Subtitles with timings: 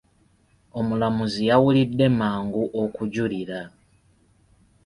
[0.79, 3.59] Omulamuzi yawulidde mangu okujulira.